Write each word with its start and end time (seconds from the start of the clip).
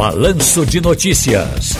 Balanço 0.00 0.64
de 0.64 0.80
Notícias. 0.80 1.76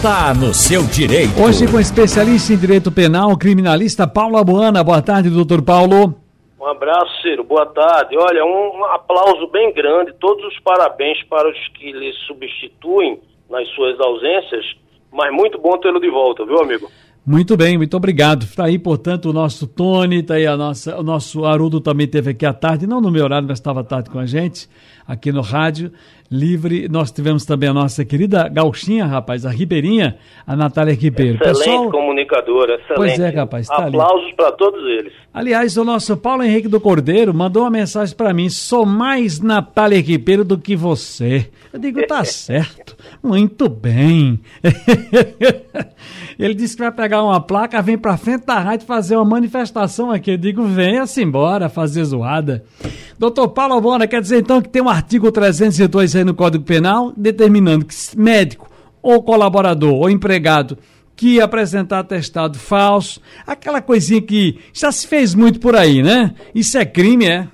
Tá 0.00 0.32
no 0.32 0.54
seu 0.54 0.84
direito. 0.84 1.34
Hoje 1.42 1.66
com 1.66 1.80
especialista 1.80 2.52
em 2.52 2.56
direito 2.56 2.92
penal, 2.92 3.36
criminalista 3.36 4.06
Paulo 4.06 4.36
Abuana. 4.36 4.84
Boa 4.84 5.02
tarde, 5.02 5.28
doutor 5.28 5.60
Paulo. 5.60 6.14
Um 6.60 6.66
abraço, 6.68 7.20
Ciro. 7.20 7.42
Boa 7.42 7.66
tarde. 7.66 8.16
Olha, 8.16 8.44
um 8.44 8.84
aplauso 8.84 9.48
bem 9.48 9.74
grande, 9.74 10.14
todos 10.20 10.44
os 10.44 10.60
parabéns 10.60 11.20
para 11.24 11.50
os 11.50 11.58
que 11.70 11.90
lhe 11.90 12.12
substituem 12.28 13.20
nas 13.50 13.68
suas 13.70 13.98
ausências, 13.98 14.64
mas 15.10 15.34
muito 15.34 15.58
bom 15.58 15.76
tê-lo 15.78 15.98
de 15.98 16.08
volta, 16.08 16.46
viu, 16.46 16.60
amigo? 16.60 16.88
Muito 17.26 17.56
bem, 17.56 17.78
muito 17.78 17.96
obrigado. 17.96 18.42
Está 18.42 18.64
aí, 18.64 18.78
portanto, 18.78 19.30
o 19.30 19.32
nosso 19.32 19.66
Tony, 19.66 20.20
está 20.20 20.34
aí 20.34 20.46
a 20.46 20.58
nossa, 20.58 20.98
o 20.98 21.02
nosso 21.02 21.46
Arudo 21.46 21.80
também 21.80 22.06
teve 22.06 22.32
aqui 22.32 22.44
à 22.44 22.52
tarde, 22.52 22.86
não 22.86 23.00
no 23.00 23.10
meu 23.10 23.24
horário, 23.24 23.48
mas 23.48 23.58
estava 23.58 23.80
à 23.80 23.84
tarde 23.84 24.10
com 24.10 24.18
a 24.18 24.26
gente, 24.26 24.68
aqui 25.08 25.32
no 25.32 25.40
rádio 25.40 25.90
livre. 26.30 26.88
Nós 26.88 27.10
tivemos 27.10 27.44
também 27.44 27.68
a 27.68 27.72
nossa 27.72 28.04
querida 28.04 28.48
Gauchinha, 28.48 29.06
rapaz, 29.06 29.46
a 29.46 29.50
Ribeirinha, 29.50 30.18
a 30.46 30.56
Natália 30.56 30.94
Ribeiro. 30.94 31.36
Excelente 31.36 31.58
Pessoal... 31.58 31.90
comunicadora, 31.90 32.74
excelente. 32.74 32.96
Pois 32.96 33.20
é, 33.20 33.28
rapaz, 33.30 33.70
está 33.70 33.86
Aplausos 33.86 34.32
para 34.32 34.52
todos 34.52 34.84
eles. 34.84 35.12
Aliás, 35.32 35.76
o 35.76 35.84
nosso 35.84 36.16
Paulo 36.16 36.42
Henrique 36.42 36.68
do 36.68 36.80
Cordeiro 36.80 37.32
mandou 37.32 37.62
uma 37.62 37.70
mensagem 37.70 38.14
para 38.14 38.34
mim, 38.34 38.48
sou 38.48 38.84
mais 38.84 39.40
Natália 39.40 40.00
Ribeiro 40.00 40.44
do 40.44 40.58
que 40.58 40.76
você. 40.76 41.48
Eu 41.72 41.78
digo, 41.78 42.06
tá 42.06 42.22
certo, 42.24 42.96
muito 43.22 43.68
bem. 43.68 44.40
Ele 46.38 46.54
disse 46.54 46.76
que 46.76 46.82
vai 46.82 46.92
pegar 46.92 47.22
uma 47.22 47.40
placa, 47.40 47.80
vem 47.80 47.96
pra 47.96 48.16
frente 48.16 48.44
da 48.44 48.58
rádio 48.58 48.86
fazer 48.86 49.16
uma 49.16 49.24
manifestação 49.24 50.10
aqui. 50.10 50.32
Eu 50.32 50.36
digo, 50.36 50.64
venha-se 50.64 51.22
embora 51.22 51.68
fazer 51.68 52.04
zoada. 52.04 52.64
Doutor 53.18 53.48
Paulo 53.48 53.80
Bona, 53.80 54.06
quer 54.06 54.20
dizer 54.20 54.38
então 54.40 54.60
que 54.60 54.68
tem 54.68 54.82
um 54.82 54.88
artigo 54.88 55.30
302 55.30 56.16
aí 56.16 56.24
no 56.24 56.34
Código 56.34 56.64
Penal 56.64 57.12
determinando 57.16 57.84
que 57.84 57.94
médico 58.16 58.68
ou 59.02 59.22
colaborador 59.22 59.94
ou 59.94 60.10
empregado 60.10 60.78
que 61.16 61.40
apresentar 61.40 62.00
atestado 62.00 62.58
falso, 62.58 63.20
aquela 63.46 63.80
coisinha 63.80 64.20
que 64.20 64.58
já 64.72 64.90
se 64.90 65.06
fez 65.06 65.32
muito 65.32 65.60
por 65.60 65.76
aí, 65.76 66.02
né? 66.02 66.34
Isso 66.52 66.76
é 66.76 66.84
crime, 66.84 67.26
é? 67.26 67.46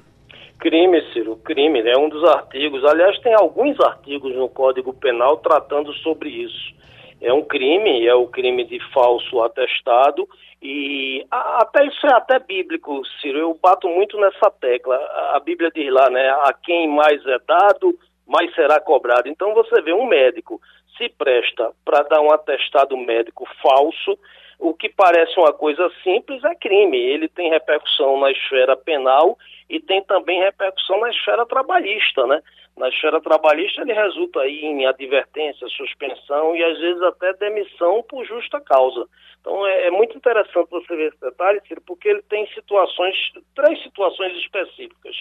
Crime, 0.59 1.03
Ciro, 1.13 1.37
crime, 1.45 1.83
né? 1.83 1.93
um 1.99 2.09
dos 2.09 2.25
artigos. 2.25 2.83
Aliás, 2.85 3.19
tem 3.21 3.35
alguns 3.35 3.79
artigos 3.81 4.35
no 4.35 4.49
Código 4.49 4.95
Penal 4.95 5.37
tratando 5.39 5.93
sobre 5.95 6.31
isso 6.31 6.81
é 7.21 7.33
um 7.33 7.43
crime, 7.43 8.07
é 8.07 8.15
o 8.15 8.27
crime 8.27 8.65
de 8.65 8.79
falso 8.93 9.43
atestado 9.43 10.29
e 10.63 11.25
até 11.31 11.87
isso 11.87 12.07
é 12.07 12.15
até 12.15 12.39
bíblico, 12.39 13.03
Ciro. 13.21 13.39
Eu 13.39 13.59
bato 13.61 13.89
muito 13.89 14.19
nessa 14.19 14.51
tecla. 14.51 14.97
A 15.35 15.41
Bíblia 15.41 15.71
diz 15.75 15.91
lá, 15.93 16.11
né? 16.11 16.29
A 16.31 16.53
quem 16.53 16.89
mais 16.89 17.25
é 17.27 17.39
dado, 17.47 17.99
mais 18.27 18.55
será 18.55 18.81
cobrado. 18.81 19.29
Então 19.29 19.55
você 19.55 19.81
vê 19.83 19.93
um 19.93 20.07
médico 20.07 20.61
se 20.97 21.09
presta 21.09 21.73
para 21.85 22.03
dar 22.03 22.21
um 22.21 22.31
atestado 22.31 22.97
médico 22.97 23.49
falso, 23.63 24.19
o 24.61 24.75
que 24.75 24.89
parece 24.91 25.39
uma 25.39 25.53
coisa 25.53 25.91
simples 26.05 26.45
é 26.45 26.55
crime. 26.55 26.99
Ele 26.99 27.29
tem 27.29 27.51
repercussão 27.51 28.21
na 28.21 28.31
esfera 28.31 28.77
penal 28.77 29.39
e 29.69 29.81
tem 29.81 30.03
também 30.03 30.41
repercussão 30.41 31.01
na 31.01 31.11
esfera 31.11 31.47
trabalhista, 31.47 32.27
né? 32.27 32.43
Na 32.77 32.89
esfera 32.89 33.21
trabalhista 33.21 33.81
ele 33.81 33.93
resulta 33.93 34.41
aí 34.41 34.65
em 34.65 34.87
advertência, 34.87 35.67
suspensão 35.69 36.55
e 36.55 36.63
às 36.63 36.79
vezes 36.79 37.03
até 37.03 37.33
demissão 37.35 38.03
por 38.03 38.25
justa 38.25 38.61
causa. 38.61 39.07
Então 39.41 39.67
é, 39.67 39.87
é 39.87 39.91
muito 39.91 40.17
interessante 40.17 40.71
você 40.71 40.95
ver 40.95 41.09
esse 41.09 41.21
detalhe, 41.21 41.61
Ciro, 41.67 41.83
porque 41.87 42.09
ele 42.09 42.23
tem 42.23 42.47
situações, 42.49 43.17
três 43.55 43.83
situações 43.83 44.37
específicas. 44.39 45.17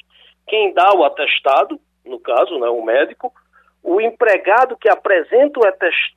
Quem 0.48 0.74
dá 0.74 0.94
o 0.94 1.04
atestado, 1.06 1.80
no 2.06 2.20
caso, 2.20 2.60
né, 2.60 2.68
o 2.68 2.84
médico, 2.84 3.34
o 3.84 4.02
empregado 4.02 4.78
que 4.78 4.90
apresenta 4.90 5.60
o 5.60 5.64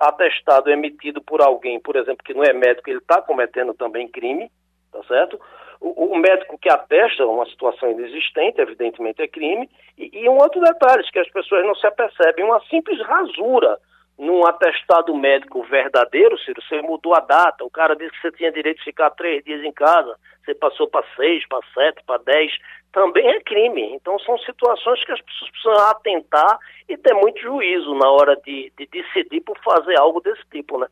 atestado 0.00 0.70
emitido 0.70 1.22
por 1.22 1.40
alguém, 1.40 1.80
por 1.80 1.96
exemplo, 1.96 2.24
que 2.24 2.34
não 2.34 2.42
é 2.42 2.52
médico, 2.52 2.90
ele 2.90 2.98
está 2.98 3.22
cometendo 3.22 3.72
também 3.74 4.08
crime, 4.08 4.50
tá 4.90 5.02
certo? 5.04 5.40
O, 5.80 6.14
o, 6.14 6.18
médico 6.18 6.58
que 6.58 6.70
atesta 6.70 7.26
uma 7.26 7.46
situação 7.46 7.90
inexistente, 7.90 8.60
evidentemente 8.60 9.22
é 9.22 9.28
crime, 9.28 9.68
e, 9.98 10.10
e 10.12 10.28
um 10.28 10.36
outro 10.36 10.60
detalhe, 10.60 11.02
que 11.10 11.18
as 11.18 11.30
pessoas 11.30 11.64
não 11.64 11.74
se 11.74 11.86
apercebem, 11.86 12.44
uma 12.44 12.60
simples 12.68 13.00
rasura 13.00 13.78
num 14.22 14.46
atestado 14.46 15.12
médico 15.16 15.64
verdadeiro, 15.64 16.38
Ciro, 16.38 16.62
você 16.62 16.80
mudou 16.80 17.12
a 17.12 17.18
data, 17.18 17.64
o 17.64 17.70
cara 17.70 17.96
disse 17.96 18.12
que 18.12 18.20
você 18.20 18.30
tinha 18.30 18.52
direito 18.52 18.78
de 18.78 18.84
ficar 18.84 19.10
três 19.10 19.42
dias 19.42 19.64
em 19.64 19.72
casa, 19.72 20.14
você 20.44 20.54
passou 20.54 20.86
para 20.86 21.04
seis, 21.16 21.44
para 21.48 21.58
sete, 21.74 22.04
para 22.06 22.22
dez, 22.22 22.52
também 22.92 23.26
é 23.26 23.40
crime. 23.40 23.82
Então 23.96 24.16
são 24.20 24.38
situações 24.38 25.04
que 25.04 25.10
as 25.10 25.20
pessoas 25.20 25.50
precisam 25.50 25.88
atentar 25.88 26.56
e 26.88 26.96
ter 26.96 27.12
muito 27.14 27.40
juízo 27.40 27.94
na 27.96 28.08
hora 28.10 28.36
de, 28.46 28.72
de 28.78 28.86
decidir 28.86 29.40
por 29.40 29.58
fazer 29.58 29.98
algo 29.98 30.20
desse 30.20 30.42
tipo, 30.52 30.78
né? 30.78 30.86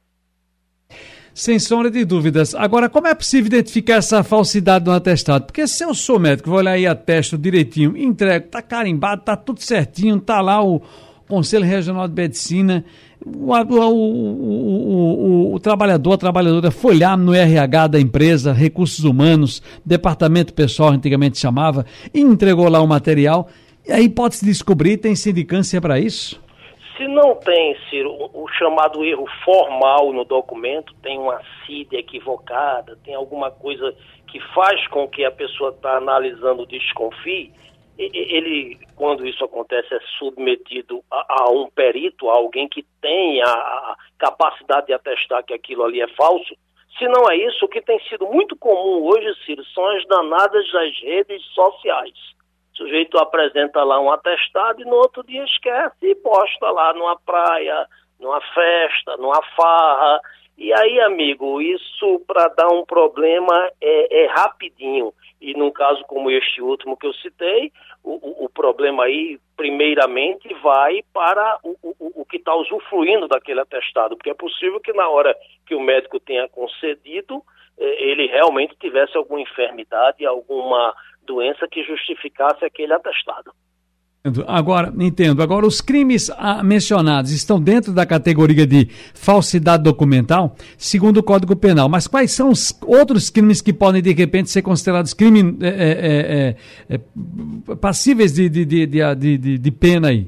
Sem 1.33 1.61
sombra 1.61 1.89
de 1.89 2.05
dúvidas. 2.05 2.53
Agora, 2.57 2.91
como 2.91 3.07
é 3.07 3.15
possível 3.15 3.47
identificar 3.47 3.95
essa 3.95 4.25
falsidade 4.25 4.85
no 4.85 4.93
atestado? 4.93 5.47
Porque 5.47 5.69
se 5.69 5.85
eu 5.85 5.95
sou 5.95 6.19
médico, 6.19 6.51
vou 6.51 6.59
olhar 6.59 6.73
aí, 6.73 6.85
atesto 6.85 7.39
direitinho, 7.39 7.97
entrego, 7.97 8.49
tá 8.49 8.61
carimbado, 8.61 9.23
tá 9.23 9.37
tudo 9.37 9.61
certinho, 9.61 10.21
tá 10.21 10.41
lá 10.41 10.61
o 10.61 10.83
Conselho 11.29 11.65
Regional 11.65 12.09
de 12.09 12.15
Medicina, 12.15 12.85
o, 13.25 13.53
o, 13.53 13.93
o, 15.51 15.55
o, 15.55 15.61
trabalhador, 15.61 16.15
a 16.15 16.19
trabalhadora 16.19 16.71
foi 16.71 16.99
lá 16.99 17.17
no 17.17 17.35
RH 17.35 17.87
da 17.89 18.01
empresa, 18.01 18.53
recursos 18.53 19.05
humanos, 19.05 19.63
departamento 19.85 20.55
pessoal, 20.55 20.91
antigamente 20.91 21.39
chamava, 21.39 21.85
e 22.15 22.21
entregou 22.21 22.69
lá 22.69 22.81
o 22.81 22.87
material. 22.87 23.49
E 23.87 23.93
aí 23.93 24.09
pode 24.09 24.37
se 24.37 24.45
descobrir, 24.45 24.97
tem 24.97 25.15
sindicância 25.15 25.81
para 25.81 25.99
isso? 25.99 26.41
Se 26.97 27.09
não 27.09 27.35
tem, 27.37 27.77
Ciro, 27.89 28.13
o 28.13 28.47
chamado 28.59 29.03
erro 29.05 29.27
formal 29.43 30.13
no 30.13 30.25
documento, 30.25 30.95
tem 31.03 31.19
uma 31.19 31.41
CID 31.65 31.97
equivocada, 31.97 32.99
tem 33.05 33.15
alguma 33.15 33.51
coisa 33.51 33.95
que 34.27 34.39
faz 34.55 34.87
com 34.89 35.09
que 35.09 35.25
a 35.25 35.31
pessoa 35.31 35.71
está 35.71 35.97
analisando 35.97 36.67
desconfie, 36.67 37.53
ele, 37.99 38.79
quando 38.97 39.27
isso 39.27 39.45
acontece, 39.45 39.95
é 39.95 40.01
submetido 40.19 41.03
a, 41.11 41.43
a 41.43 41.51
um 41.51 41.69
perito, 41.71 42.31
a 42.31 42.35
alguém 42.35 42.69
que 42.69 42.85
tem 43.01 43.43
a, 43.43 43.97
capacidade 44.19 44.87
de 44.87 44.93
atestar 44.93 45.45
que 45.45 45.55
aquilo 45.55 45.85
ali 45.85 46.01
é 46.01 46.09
falso. 46.09 46.55
Se 46.99 47.07
não 47.09 47.31
é 47.31 47.37
isso, 47.37 47.65
o 47.65 47.69
que 47.69 47.81
tem 47.81 47.99
sido 48.09 48.27
muito 48.27 48.57
comum 48.57 49.05
hoje, 49.05 49.35
Ciro, 49.45 49.65
são 49.67 49.87
as 49.97 50.07
danadas 50.07 50.71
das 50.73 51.01
redes 51.03 51.43
sociais 51.55 52.15
o 52.81 52.85
sujeito 52.85 53.19
apresenta 53.19 53.83
lá 53.85 54.01
um 54.01 54.11
atestado 54.11 54.81
e 54.81 54.85
no 54.85 54.95
outro 54.95 55.23
dia 55.25 55.45
esquece 55.45 55.97
e 56.03 56.15
posta 56.15 56.71
lá 56.71 56.95
numa 56.95 57.19
praia, 57.21 57.87
numa 58.21 58.41
festa, 58.41 59.17
numa 59.17 59.43
farra. 59.57 60.21
E 60.57 60.73
aí, 60.73 61.01
amigo, 61.01 61.61
isso 61.61 62.23
para 62.27 62.49
dar 62.49 62.69
um 62.69 62.85
problema 62.85 63.71
é, 63.81 64.25
é, 64.25 64.27
rapidinho. 64.27 65.13
E 65.41 65.55
num 65.55 65.71
caso 65.71 66.05
como 66.05 66.31
este 66.31 66.61
último 66.61 66.99
que 66.99 67.07
eu 67.07 67.15
citei, 67.15 67.73
o, 68.05 68.45
o, 68.45 68.49
problema 68.49 69.05
aí, 69.05 69.39
primeiramente, 69.57 70.53
vai 70.63 71.03
para 71.15 71.59
o, 71.63 71.77
o, 71.99 72.25
que 72.27 72.37
está 72.37 72.55
usufruindo 72.55 73.27
daquele 73.27 73.61
atestado, 73.61 74.17
porque 74.17 74.31
é 74.31 74.35
possível 74.35 74.79
que 74.81 74.93
na 74.93 75.09
hora 75.09 75.35
que 75.67 75.75
o 75.75 75.81
médico 75.81 76.21
tenha 76.21 76.47
concedido, 76.49 77.43
eh, 77.79 78.11
ele 78.11 78.27
realmente 78.27 78.77
tivesse 78.79 79.17
alguma 79.17 79.41
enfermidade, 79.41 80.27
alguma 80.27 80.95
doença 81.23 81.67
que 81.69 81.83
justificasse 81.85 82.65
aquele 82.65 82.93
atestado. 82.93 83.53
Agora, 84.47 84.93
entendo. 84.99 85.43
Agora, 85.43 85.67
os 85.67 85.81
crimes 85.81 86.31
mencionados 86.63 87.31
estão 87.31 87.59
dentro 87.59 87.91
da 87.91 88.05
categoria 88.05 88.67
de 88.67 88.87
falsidade 89.15 89.83
documental, 89.83 90.55
segundo 90.77 91.19
o 91.19 91.23
Código 91.23 91.57
Penal. 91.57 91.89
Mas 91.89 92.07
quais 92.07 92.31
são 92.31 92.51
os 92.51 92.79
outros 92.87 93.31
crimes 93.31 93.63
que 93.63 93.73
podem, 93.73 94.03
de 94.03 94.13
repente, 94.13 94.51
ser 94.51 94.61
considerados 94.61 95.15
crimes 95.15 95.57
é, 95.63 96.57
é, 96.91 96.95
é, 96.97 97.77
passíveis 97.77 98.35
de, 98.35 98.51
de, 98.51 98.67
de, 98.67 98.87
de, 98.87 99.59
de 99.59 99.71
pena 99.71 100.09
aí? 100.09 100.27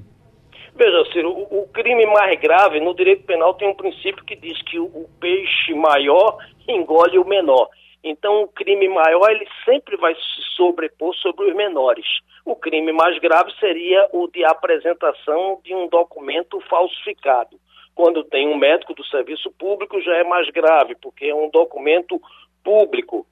Veja, 0.75 1.04
Ciro, 1.12 1.28
o, 1.31 1.60
o, 1.60 1.69
crime 1.69 2.06
mais 2.06 2.41
grave 2.41 2.81
no 2.81 2.94
direito 2.94 3.25
penal 3.25 3.52
tem 3.55 3.69
um 3.69 3.75
princípio 3.75 4.25
que 4.25 4.37
diz 4.37 4.61
que 4.62 4.78
o, 4.78 4.84
o 4.84 5.06
peixe 5.20 5.75
maior 5.75 6.38
engole 6.67 7.19
o 7.19 7.28
menor. 7.28 7.69
Então, 8.04 8.43
o 8.43 8.49
crime 8.49 8.88
maior 8.88 9.31
ele 9.31 9.46
sempre 9.64 9.96
vai 9.96 10.14
se 10.14 10.43
sobrepor 10.56 11.14
sobre 11.14 11.46
os 11.46 11.54
menores. 11.54 12.06
O 12.44 12.56
crime 12.56 12.93
mais 12.93 13.19
grave 13.19 13.52
seria 13.60 14.08
o 14.12 14.26
de 14.28 14.44
apresentação 14.44 15.60
de 15.64 15.75
um 15.75 15.88
documento 15.88 16.60
falsificado. 16.69 17.56
Quando 17.94 18.25
tem 18.25 18.49
um 18.49 18.56
médico 18.56 18.94
do 18.94 19.04
serviço 19.04 19.50
público, 19.52 20.00
já 20.00 20.16
é 20.16 20.25
mais 20.25 20.49
grave, 20.50 20.96
porque 20.96 21.26
é 21.26 21.34
um 21.34 21.49
documento 21.50 22.20
público. 22.64 23.26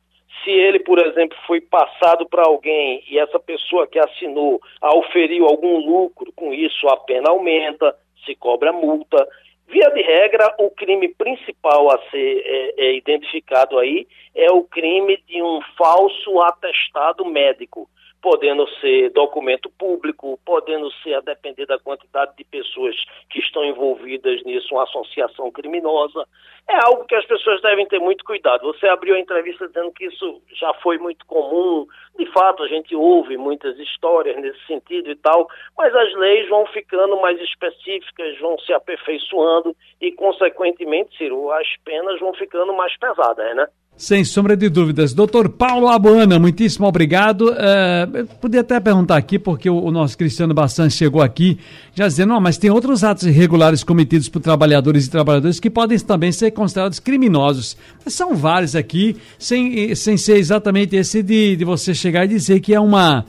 Se 0.45 0.51
ele, 0.51 0.79
por 0.79 0.99
exemplo, 1.05 1.37
foi 1.47 1.61
passado 1.61 2.27
para 2.29 2.45
alguém 2.47 3.03
e 3.09 3.19
essa 3.19 3.39
pessoa 3.39 3.87
que 3.87 3.99
assinou 3.99 4.61
auferiu 4.81 5.47
algum 5.47 5.79
lucro 5.79 6.33
com 6.35 6.53
isso, 6.53 6.89
a 6.89 6.97
pena 6.97 7.31
aumenta, 7.31 7.97
se 8.25 8.35
cobra 8.35 8.73
multa. 8.73 9.27
Via 9.71 9.89
de 9.91 10.03
regra, 10.03 10.53
o 10.59 10.69
crime 10.71 11.09
principal 11.15 11.93
a 11.93 11.99
ser 12.11 12.43
é, 12.45 12.75
é, 12.77 12.97
identificado 12.97 13.79
aí 13.79 14.07
é 14.35 14.51
o 14.51 14.65
crime 14.65 15.17
de 15.29 15.41
um 15.41 15.61
falso 15.79 16.41
atestado 16.41 17.25
médico, 17.25 17.89
podendo 18.23 18.69
ser 18.81 19.11
documento 19.11 19.71
público, 19.71 20.39
podendo 20.45 20.91
ser, 21.03 21.15
a 21.15 21.21
depender 21.21 21.67
da 21.67 21.79
quantidade 21.79 22.37
de 22.37 22.45
pessoas 22.45 22.95
que 23.31 23.39
estão 23.41 23.65
envolvidas 23.65 24.43
nisso, 24.45 24.75
uma 24.75 24.85
associação 24.85 25.51
criminosa. 25.51 26.27
É 26.69 26.77
algo 26.85 27.05
que 27.07 27.15
as 27.15 27.25
pessoas 27.25 27.61
devem 27.63 27.87
ter 27.87 27.99
muito 27.99 28.25
cuidado. 28.25 28.67
Você 28.73 28.87
abriu 28.87 29.15
a 29.15 29.19
entrevista 29.19 29.67
dizendo 29.67 29.91
que 29.93 30.07
isso 30.07 30.41
já 30.55 30.73
foi 30.75 30.99
muito 30.99 31.25
comum. 31.27 31.87
De 32.19 32.27
fato, 32.27 32.63
a 32.63 32.69
gente 32.69 32.95
ouve 32.95 33.37
muitas 33.37 33.79
histórias 33.79 34.37
nesse 34.37 34.65
sentido 34.67 35.11
e 35.11 35.17
tal, 35.17 35.49
mas 35.77 35.95
as 35.95 36.15
leis 36.15 36.49
vão 36.49 36.67
ficando 36.67 37.21
mais 37.21 37.41
específicas, 37.41 38.39
vão 38.39 38.59
se 38.59 38.73
aperfeiçoando 38.73 39.75
e, 40.01 40.13
consequentemente, 40.13 41.17
Ciro, 41.17 41.51
as 41.51 41.67
penas 41.85 42.21
vão 42.21 42.35
ficando 42.35 42.73
mais 42.75 42.97
pesadas, 42.99 43.57
né? 43.57 43.67
Sem 43.97 44.25
sombra 44.25 44.57
de 44.57 44.69
dúvidas. 44.71 45.13
Doutor 45.13 45.51
Paulo 45.51 45.87
Abuana, 45.89 46.39
muitíssimo 46.39 46.87
obrigado. 46.87 47.51
Uh, 47.51 48.27
podia 48.41 48.63
até 48.63 48.81
perguntar 48.81 49.17
aqui, 49.17 49.39
porque 49.39 49.69
o, 49.69 49.77
o 49.77 49.91
nosso 49.91 50.17
Cristiano 50.17 50.55
Bassan 50.55 50.89
chegou 50.89 51.21
aqui 51.21 51.59
já 51.95 52.09
dizendo, 52.09 52.31
não, 52.31 52.41
mas 52.41 52.57
tem 52.57 52.71
outros 52.71 53.05
atos 53.05 53.25
irregulares 53.25 53.85
cometidos 53.85 54.29
por 54.29 54.41
trabalhadores 54.41 55.05
e 55.05 55.11
trabalhadoras 55.11 55.61
que 55.61 55.69
podem 55.69 55.99
também 55.99 56.33
ser 56.33 56.51
considerados 56.53 56.99
criminosos. 56.99 57.77
Mas 58.03 58.15
são 58.15 58.35
vários 58.35 58.75
aqui, 58.75 59.17
sem, 59.39 59.95
sem 59.95 60.17
ser 60.17 60.39
exatamente 60.39 60.97
esse 60.97 61.23
de, 61.23 61.57
de 61.57 61.65
você 61.65 61.93
chegar 61.93 62.25
e 62.25 62.29
dizer 62.29 62.61
que 62.61 62.73
é 62.73 62.81
uma 62.81 63.27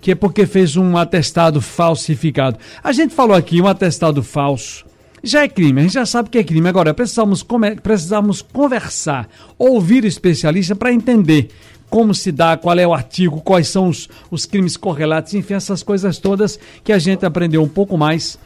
que 0.00 0.10
é 0.10 0.14
porque 0.14 0.46
fez 0.46 0.76
um 0.76 0.98
atestado 0.98 1.62
falsificado. 1.62 2.58
A 2.82 2.92
gente 2.92 3.14
falou 3.14 3.34
aqui 3.34 3.60
um 3.60 3.66
atestado 3.66 4.22
falso 4.22 4.83
já 5.24 5.42
é 5.42 5.48
crime, 5.48 5.80
a 5.80 5.82
gente 5.82 5.94
já 5.94 6.06
sabe 6.06 6.28
que 6.28 6.38
é 6.38 6.44
crime. 6.44 6.68
Agora, 6.68 6.92
precisamos, 6.92 7.44
precisamos 7.82 8.42
conversar, 8.42 9.28
ouvir 9.58 10.04
especialista 10.04 10.76
para 10.76 10.92
entender 10.92 11.50
como 11.90 12.14
se 12.14 12.32
dá, 12.32 12.56
qual 12.56 12.78
é 12.78 12.86
o 12.86 12.92
artigo, 12.92 13.40
quais 13.40 13.68
são 13.68 13.88
os, 13.88 14.08
os 14.30 14.46
crimes 14.46 14.76
correlatos, 14.76 15.32
enfim, 15.34 15.54
essas 15.54 15.82
coisas 15.82 16.18
todas 16.18 16.58
que 16.82 16.92
a 16.92 16.98
gente 16.98 17.24
aprendeu 17.24 17.62
um 17.62 17.68
pouco 17.68 17.96
mais 17.96 18.38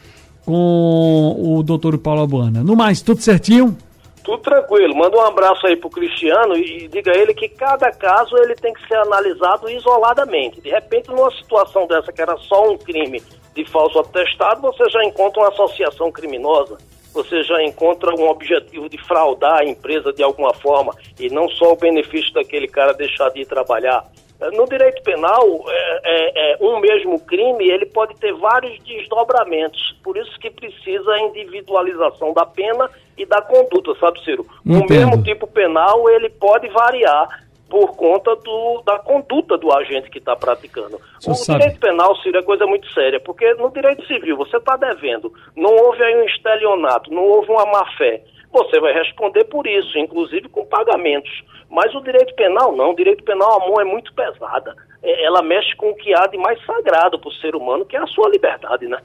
com 0.45 1.35
o 1.37 1.63
doutor 1.63 1.97
Paulo 1.97 2.21
Abuana. 2.21 2.63
No 2.63 2.75
mais, 2.75 3.01
tudo 3.01 3.21
certinho? 3.21 3.77
Tudo 4.23 4.43
tranquilo. 4.43 4.95
Manda 4.95 5.17
um 5.17 5.21
abraço 5.21 5.65
aí 5.65 5.75
pro 5.75 5.89
Cristiano 5.89 6.55
e 6.55 6.87
diga 6.87 7.11
a 7.11 7.17
ele 7.17 7.33
que 7.33 7.49
cada 7.49 7.91
caso 7.91 8.37
ele 8.37 8.53
tem 8.55 8.73
que 8.73 8.87
ser 8.87 8.97
analisado 8.97 9.69
isoladamente. 9.69 10.61
De 10.61 10.69
repente, 10.69 11.09
numa 11.09 11.31
situação 11.31 11.87
dessa 11.87 12.11
que 12.11 12.21
era 12.21 12.37
só 12.37 12.71
um 12.71 12.77
crime 12.77 13.21
de 13.63 13.69
falso 13.69 13.99
atestado, 13.99 14.61
você 14.61 14.89
já 14.89 15.03
encontra 15.03 15.41
uma 15.41 15.49
associação 15.49 16.11
criminosa, 16.11 16.77
você 17.13 17.43
já 17.43 17.61
encontra 17.63 18.15
um 18.15 18.29
objetivo 18.29 18.87
de 18.87 18.97
fraudar 19.03 19.59
a 19.59 19.65
empresa 19.65 20.13
de 20.13 20.23
alguma 20.23 20.53
forma 20.53 20.93
e 21.19 21.29
não 21.29 21.49
só 21.49 21.73
o 21.73 21.75
benefício 21.75 22.33
daquele 22.33 22.67
cara 22.67 22.93
deixar 22.93 23.29
de 23.29 23.41
ir 23.41 23.45
trabalhar. 23.45 24.05
No 24.53 24.65
direito 24.65 25.03
penal, 25.03 25.43
é, 25.67 25.99
é, 26.05 26.53
é, 26.53 26.57
um 26.61 26.79
mesmo 26.79 27.19
crime 27.19 27.69
ele 27.69 27.85
pode 27.87 28.15
ter 28.15 28.33
vários 28.35 28.81
desdobramentos, 28.83 29.97
por 30.01 30.15
isso 30.15 30.39
que 30.39 30.49
precisa 30.49 31.11
a 31.11 31.19
individualização 31.19 32.31
da 32.31 32.45
pena 32.45 32.89
e 33.17 33.25
da 33.25 33.41
conduta, 33.41 33.93
sabe, 33.99 34.23
Ciro? 34.23 34.45
O 34.65 34.89
mesmo 34.89 35.21
tipo 35.23 35.45
penal 35.45 36.09
ele 36.09 36.29
pode 36.29 36.69
variar 36.69 37.48
por 37.69 37.95
conta 37.95 38.35
do, 38.35 38.81
da 38.85 38.97
conduta 38.99 39.57
do 39.57 39.71
agente 39.71 40.09
que 40.09 40.17
está 40.17 40.35
praticando. 40.35 40.99
o, 41.25 41.33
direito 41.33 41.79
penal, 41.79 42.15
Ciro, 42.17 42.39
é 42.39 42.43
coisa 42.43 42.65
muito 42.65 42.91
séria, 42.91 43.19
porque 43.19 43.53
no 43.53 43.69
direito 43.71 44.05
civil 44.07 44.35
você 44.35 44.57
está 44.57 44.75
devendo, 44.75 45.31
não 45.55 45.71
houve 45.75 46.03
aí 46.03 46.15
um 46.15 46.25
estelionato, 46.25 47.13
não 47.13 47.23
houve 47.23 47.51
uma 47.51 47.65
má-fé. 47.65 48.23
Você 48.51 48.79
vai 48.79 48.93
responder 48.93 49.43
por 49.45 49.67
isso, 49.67 49.97
inclusive 49.99 50.49
com 50.49 50.65
pagamentos. 50.65 51.31
Mas 51.69 51.93
o 51.93 52.01
direito 52.01 52.33
penal 52.33 52.75
não, 52.75 52.91
o 52.91 52.95
direito 52.95 53.23
penal 53.23 53.61
a 53.61 53.67
mão 53.67 53.79
é 53.79 53.85
muito 53.85 54.11
pesada. 54.15 54.75
É, 55.03 55.23
ela 55.23 55.43
mexe 55.43 55.75
com 55.75 55.91
o 55.91 55.95
que 55.95 56.13
há 56.15 56.25
de 56.25 56.37
mais 56.37 56.59
sagrado 56.65 57.19
para 57.19 57.29
o 57.29 57.33
ser 57.33 57.55
humano, 57.55 57.85
que 57.85 57.95
é 57.95 57.99
a 57.99 58.07
sua 58.07 58.27
liberdade, 58.29 58.87
né? 58.87 58.97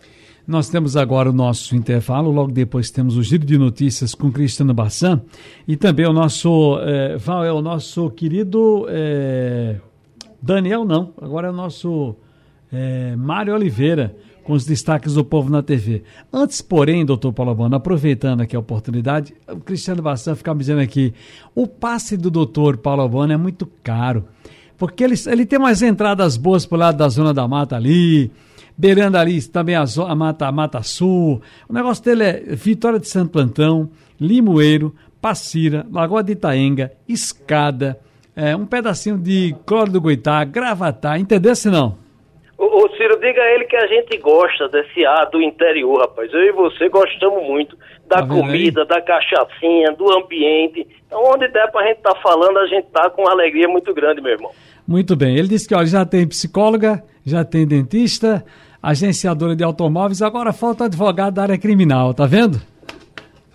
Nós 0.46 0.68
temos 0.68 0.94
agora 0.94 1.30
o 1.30 1.32
nosso 1.32 1.74
intervalo, 1.74 2.30
logo 2.30 2.52
depois 2.52 2.90
temos 2.90 3.16
o 3.16 3.22
giro 3.22 3.46
de 3.46 3.56
notícias 3.56 4.14
com 4.14 4.30
Cristiano 4.30 4.74
Bassan 4.74 5.22
e 5.66 5.74
também 5.74 6.06
o 6.06 6.12
nosso, 6.12 6.78
é, 6.82 7.16
Val, 7.16 7.42
é 7.44 7.50
o 7.52 7.62
nosso 7.62 8.10
querido 8.10 8.84
é, 8.90 9.76
Daniel, 10.42 10.84
não, 10.84 11.14
agora 11.18 11.48
é 11.48 11.50
o 11.50 11.54
nosso 11.54 12.14
é, 12.70 13.16
Mário 13.16 13.54
Oliveira 13.54 14.14
com 14.42 14.52
os 14.52 14.66
destaques 14.66 15.14
do 15.14 15.24
povo 15.24 15.50
na 15.50 15.62
TV. 15.62 16.02
Antes, 16.30 16.60
porém, 16.60 17.06
doutor 17.06 17.32
Paulo 17.32 17.52
Abano, 17.52 17.76
aproveitando 17.76 18.42
aqui 18.42 18.54
a 18.54 18.58
oportunidade, 18.58 19.34
o 19.48 19.56
Cristiano 19.56 20.02
Bassan 20.02 20.34
fica 20.34 20.52
me 20.52 20.60
dizendo 20.60 20.82
aqui, 20.82 21.14
o 21.54 21.66
passe 21.66 22.18
do 22.18 22.30
doutor 22.30 22.76
Paulo 22.76 23.00
Abano 23.00 23.32
é 23.32 23.36
muito 23.38 23.66
caro, 23.82 24.26
porque 24.76 25.02
ele, 25.02 25.14
ele 25.26 25.46
tem 25.46 25.58
umas 25.58 25.80
entradas 25.80 26.36
boas 26.36 26.66
pro 26.66 26.76
lado 26.76 26.98
da 26.98 27.08
Zona 27.08 27.32
da 27.32 27.48
Mata 27.48 27.74
ali, 27.76 28.30
beirando 28.76 29.16
ali 29.16 29.42
também 29.48 29.74
a, 29.74 29.84
a, 29.84 30.14
Mata, 30.14 30.46
a 30.46 30.52
Mata 30.52 30.82
Sul. 30.82 31.40
O 31.68 31.72
negócio 31.72 32.04
dele 32.04 32.24
é 32.24 32.40
Vitória 32.54 32.98
de 32.98 33.08
Santo 33.08 33.38
Antão, 33.38 33.90
Limoeiro, 34.20 34.94
Passira, 35.20 35.86
Lagoa 35.90 36.22
de 36.22 36.32
Itaenga, 36.32 36.92
Escada, 37.08 37.98
é, 38.36 38.54
um 38.54 38.66
pedacinho 38.66 39.16
de 39.16 39.54
Cloro 39.64 39.90
do 39.90 40.00
Goitá, 40.00 40.44
Gravatá, 40.44 41.18
entendeu 41.18 41.54
se 41.54 41.70
não? 41.70 41.96
Ô, 42.56 42.88
Ciro, 42.96 43.18
diga 43.20 43.42
a 43.42 43.54
ele 43.54 43.64
que 43.64 43.76
a 43.76 43.86
gente 43.86 44.16
gosta 44.18 44.68
desse 44.68 45.04
ar 45.04 45.28
do 45.30 45.42
interior, 45.42 46.00
rapaz. 46.00 46.32
Eu 46.32 46.42
e 46.42 46.52
você 46.52 46.88
gostamos 46.88 47.42
muito 47.44 47.76
da 48.06 48.18
tá 48.18 48.26
comida, 48.26 48.82
aí? 48.82 48.88
da 48.88 49.00
cachaçinha, 49.00 49.92
do 49.92 50.12
ambiente. 50.16 50.86
Então, 51.06 51.20
onde 51.24 51.48
der 51.48 51.70
pra 51.70 51.86
gente 51.86 51.98
estar 51.98 52.14
tá 52.14 52.20
falando, 52.20 52.58
a 52.58 52.66
gente 52.66 52.86
tá 52.92 53.10
com 53.10 53.22
uma 53.22 53.32
alegria 53.32 53.68
muito 53.68 53.92
grande, 53.92 54.20
meu 54.20 54.32
irmão. 54.32 54.50
Muito 54.86 55.16
bem. 55.16 55.36
Ele 55.36 55.48
disse 55.48 55.66
que 55.66 55.74
olha, 55.74 55.86
já 55.86 56.04
tem 56.04 56.26
psicóloga, 56.28 57.02
já 57.24 57.44
tem 57.44 57.66
dentista, 57.66 58.44
agenciadora 58.84 59.56
de 59.56 59.64
automóveis, 59.64 60.20
agora 60.20 60.52
falta 60.52 60.84
advogado 60.84 61.34
da 61.34 61.42
área 61.42 61.58
criminal, 61.58 62.12
tá 62.12 62.26
vendo? 62.26 62.60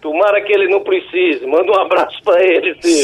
Tomara 0.02 0.42
que 0.42 0.52
ele 0.52 0.68
não 0.70 0.82
precise. 0.82 1.46
Manda 1.46 1.72
um 1.72 1.80
abraço 1.80 2.22
para 2.24 2.42
ele, 2.44 2.76
Ciro. 2.82 3.04